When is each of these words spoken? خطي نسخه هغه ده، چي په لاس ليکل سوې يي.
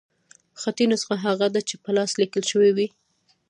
خطي 0.61 0.85
نسخه 0.91 1.15
هغه 1.25 1.47
ده، 1.53 1.61
چي 1.69 1.75
په 1.83 1.89
لاس 1.97 2.11
ليکل 2.21 2.43
سوې 2.51 2.71
يي. 2.79 2.87